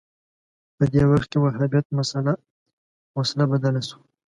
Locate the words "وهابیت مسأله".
1.41-2.33